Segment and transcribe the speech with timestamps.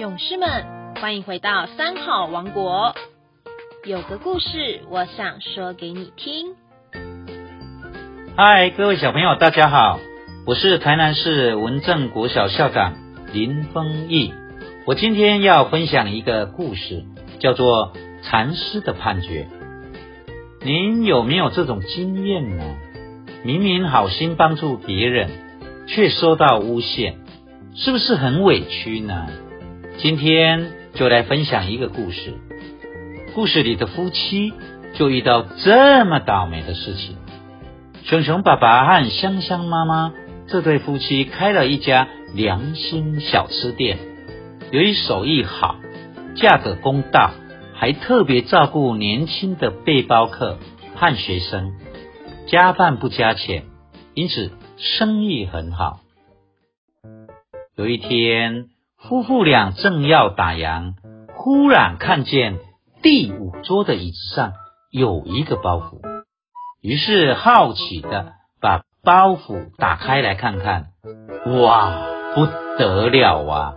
[0.00, 2.94] 勇士们，欢迎回到三好王国。
[3.84, 6.54] 有个故事，我想说给你听。
[8.34, 10.00] 嗨，各位小朋友，大家好，
[10.46, 12.94] 我是台南市文正国小校长
[13.34, 14.32] 林丰义。
[14.86, 17.04] 我今天要分享一个故事，
[17.38, 17.92] 叫做
[18.22, 19.48] 《禅师的判决》。
[20.64, 22.64] 您有没有这种经验呢？
[23.44, 25.28] 明明好心帮助别人，
[25.86, 27.18] 却受到诬陷，
[27.74, 29.26] 是不是很委屈呢？
[30.02, 32.32] 今天就来分享一个故事。
[33.34, 34.50] 故事里的夫妻
[34.94, 37.18] 就遇到这么倒霉的事情。
[38.04, 40.14] 熊熊爸爸和香香妈妈
[40.48, 43.98] 这对夫妻开了一家良心小吃店，
[44.72, 45.76] 由于手艺好，
[46.34, 47.32] 价格公道，
[47.74, 50.58] 还特别照顾年轻的背包客
[50.96, 51.74] 和学生，
[52.46, 53.64] 加饭不加钱，
[54.14, 56.00] 因此生意很好。
[57.76, 58.70] 有一天。
[59.08, 60.92] 夫妇俩正要打烊，
[61.34, 62.58] 忽然看见
[63.02, 64.52] 第五桌的椅子上
[64.90, 66.00] 有一个包袱，
[66.82, 70.88] 于是好奇的把包袱打开来看看。
[71.46, 72.46] 哇，不
[72.78, 73.74] 得了啊！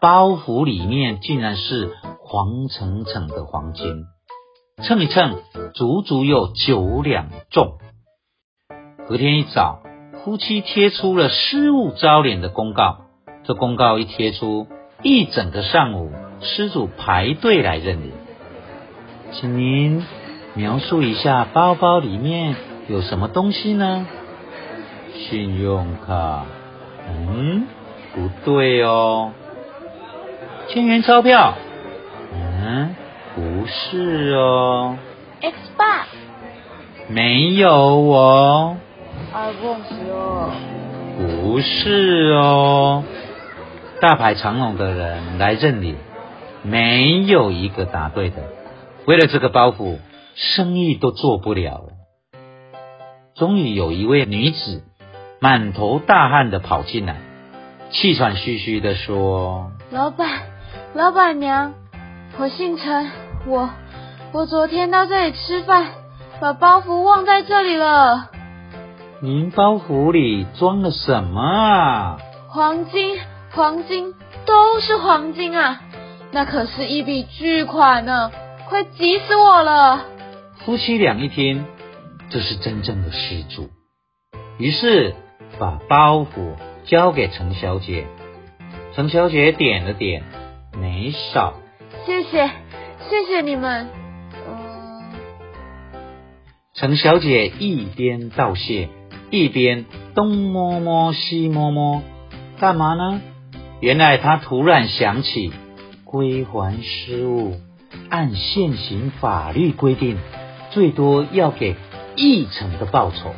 [0.00, 4.04] 包袱里面竟然是黄澄澄的黄金，
[4.84, 5.42] 称一称，
[5.74, 7.78] 足足有九两重。
[9.08, 9.80] 隔天一早，
[10.22, 13.05] 夫妻贴出了失物招领的公告。
[13.46, 14.66] 这公告一贴出，
[15.02, 18.12] 一整个上午，失主排队来认领。
[19.30, 20.04] 请您
[20.54, 22.56] 描述一下包包里面
[22.88, 24.06] 有什么东西呢？
[25.14, 26.44] 信用卡？
[27.08, 27.68] 嗯，
[28.14, 29.30] 不对哦。
[30.68, 31.54] 千元钞票？
[32.34, 32.96] 嗯，
[33.36, 34.96] 不是哦。
[35.40, 36.06] X 八？
[37.08, 38.76] 没有哦。
[39.32, 40.50] iPhone 哦？
[41.16, 43.04] 不是哦。
[44.00, 45.96] 大排长龙的人来认领，
[46.62, 48.36] 没有一个答对的。
[49.06, 49.98] 为了这个包袱，
[50.34, 51.92] 生意都做不了了。
[53.34, 54.84] 终于有一位女子
[55.40, 57.16] 满头大汗的跑进来，
[57.90, 60.28] 气喘吁吁的说：“老板，
[60.94, 61.72] 老板娘，
[62.38, 63.10] 我姓陈，
[63.46, 63.70] 我
[64.32, 65.86] 我昨天到这里吃饭，
[66.38, 68.28] 把包袱忘在这里了。
[69.20, 72.18] 您包袱里装了什么啊？
[72.48, 73.18] 黄金。”
[73.56, 74.12] 黄金
[74.44, 75.80] 都是黄金啊，
[76.30, 78.30] 那可是一笔巨款呢，
[78.68, 80.04] 快急死我了！
[80.58, 81.64] 夫妻俩一听，
[82.28, 83.70] 这是真正的失主，
[84.58, 85.14] 于是
[85.58, 88.06] 把包袱交给陈小姐。
[88.94, 90.22] 陈小姐点了点，
[90.78, 91.54] 没少。
[92.04, 92.50] 谢谢，
[93.08, 93.88] 谢谢你们。
[94.46, 95.14] 嗯。
[96.74, 98.90] 陈小姐一边道谢，
[99.30, 102.02] 一边东摸摸西摸摸，
[102.60, 103.22] 干嘛呢？
[103.80, 105.52] 原来他突然想起
[106.04, 107.60] 归还失物，
[108.08, 110.16] 按现行法律规定，
[110.70, 111.76] 最多要给
[112.16, 113.34] 一成的报酬。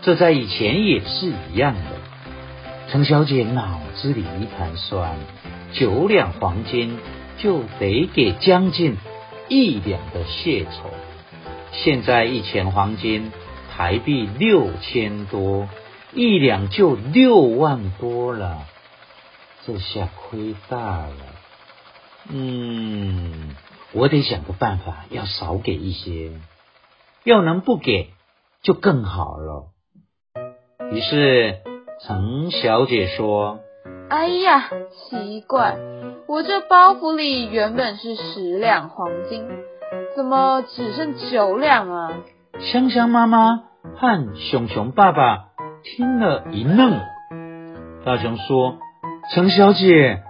[0.00, 1.80] 这在以前也是一样的。
[2.90, 5.16] 陈小姐脑子里一盘算，
[5.74, 6.98] 九两黄金
[7.36, 8.96] 就得给将近
[9.48, 10.90] 一两的谢酬。
[11.72, 13.30] 现在一钱黄金
[13.76, 15.68] 台币六千多，
[16.14, 18.62] 一两就六万多了。
[19.68, 21.12] 这下亏大了，
[22.30, 23.54] 嗯，
[23.92, 26.32] 我得想个办法，要少给一些，
[27.22, 28.08] 要能不给
[28.62, 29.66] 就更好了。
[30.90, 31.58] 于是
[32.00, 33.60] 陈小姐说
[34.08, 35.76] ：“哎呀，奇怪，
[36.26, 39.46] 我这包袱里原本是十两黄金，
[40.16, 42.14] 怎么只剩九两啊？”
[42.72, 43.64] 香香妈妈
[43.98, 45.50] 和熊熊爸爸
[45.84, 46.98] 听了一愣，
[48.06, 48.78] 大熊说。
[49.30, 50.20] 陈小姐，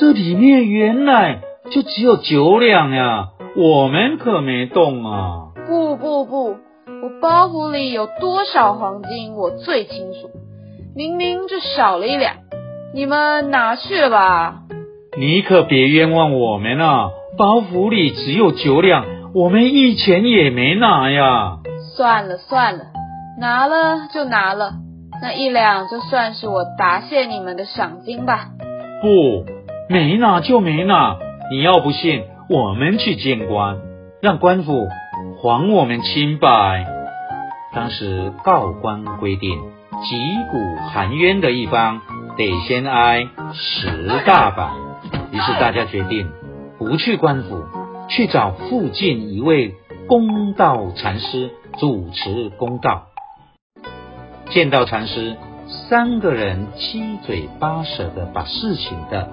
[0.00, 1.40] 这里面原来
[1.70, 5.48] 就只有九两呀，我们可没动啊！
[5.66, 6.56] 不不不，
[7.02, 10.30] 我包袱里有多少黄金我最清楚，
[10.96, 12.36] 明明就少了一两，
[12.94, 14.62] 你们拿去了吧？
[15.18, 17.10] 你可别冤枉我们啊！
[17.36, 19.04] 包袱里只有九两，
[19.34, 21.58] 我们一钱也没拿呀！
[21.94, 22.84] 算了算了，
[23.38, 24.72] 拿了就拿了。
[25.22, 28.48] 那一两就算是我答谢你们的赏金吧。
[29.02, 29.44] 不，
[29.88, 31.16] 没拿就没拿。
[31.50, 33.78] 你要不信，我们去见官，
[34.22, 34.88] 让官府
[35.42, 36.86] 还我们清白。
[37.74, 39.58] 当时告官规定，
[40.02, 40.16] 击
[40.50, 40.58] 鼓
[40.90, 42.00] 含冤的一方
[42.36, 44.70] 得先挨十大板。
[45.32, 46.30] 于是大家决定
[46.78, 47.64] 不去官府，
[48.08, 49.74] 去找附近一位
[50.08, 53.09] 公道禅师主持公道。
[54.50, 55.36] 见到禅师，
[55.88, 59.28] 三个人七嘴八舌的把事情的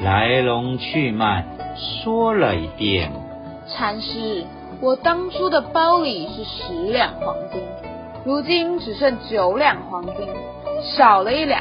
[0.00, 1.44] 来龙去脉
[1.76, 3.12] 说了一遍。
[3.68, 4.46] 禅师，
[4.80, 7.60] 我当初的包里是十两黄金，
[8.24, 10.26] 如今只剩九两黄金，
[10.96, 11.60] 少了一两。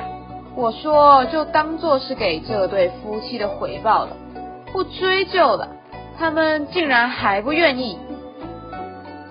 [0.55, 4.15] 我说就当做是给这对夫妻的回报了，
[4.71, 5.67] 不追究了。
[6.17, 7.97] 他们竟然还不愿意。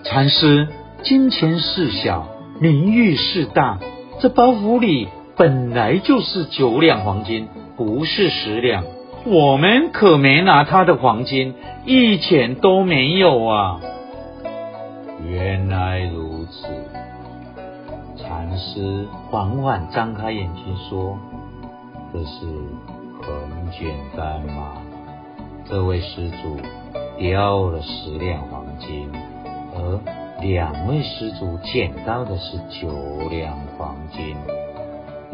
[0.05, 0.69] 禅师，
[1.03, 2.27] 金钱事小，
[2.61, 3.79] 名誉是大。
[4.21, 8.85] 这包袱里本来就是九两黄金，不是十两。
[9.25, 11.55] 我们可没拿他的黄金，
[11.87, 13.81] 一钱都没有啊！
[15.27, 16.67] 原来如此。
[18.19, 21.19] 禅师缓缓张开眼睛说
[22.13, 22.47] ：“这是
[23.23, 24.75] 很简单嘛，
[25.67, 26.59] 这位施主。”
[27.19, 29.11] 掉了十两黄金，
[29.75, 30.01] 而
[30.41, 32.89] 两位施主捡到的是九
[33.29, 34.37] 两黄金。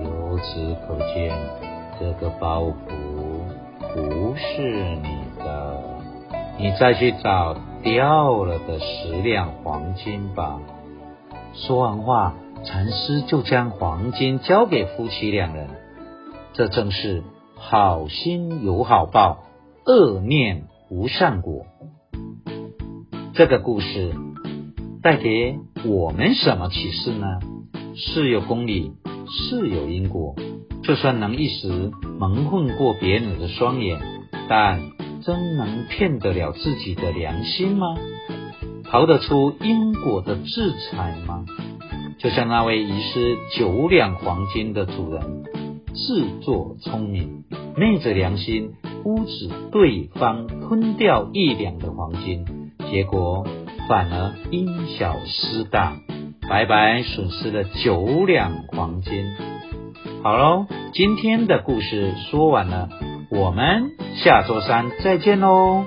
[0.03, 1.35] 由此可见，
[1.99, 2.75] 这个包袱
[3.95, 5.83] 不是你的。
[6.59, 10.59] 你再去找掉了的十两黄金吧。
[11.55, 15.69] 说完话，禅师就将黄金交给夫妻两人。
[16.53, 17.23] 这正是
[17.55, 19.45] 好心有好报，
[19.87, 20.65] 恶念。
[20.89, 21.67] 无善果，
[23.35, 24.15] 这个故事
[25.07, 27.39] 带给我们什么启示呢？
[27.95, 28.91] 事有公理，
[29.29, 30.35] 事有因果。
[30.83, 34.01] 就算能一时蒙混过别人的双眼，
[34.49, 34.81] 但
[35.23, 37.95] 真能骗得了自己的良心吗？
[38.91, 41.45] 逃得出因果的制裁吗？
[42.19, 45.45] 就像那位遗失九两黄金的主人，
[45.95, 47.45] 自作聪明，
[47.77, 48.73] 昧着良心。
[49.05, 52.45] 阻止对方吞掉一两的黄金，
[52.91, 53.47] 结果
[53.89, 55.97] 反而因小失大，
[56.49, 59.25] 白白损失了九两黄金。
[60.23, 62.89] 好喽，今天的故事说完了，
[63.31, 65.87] 我们下周三再见喽。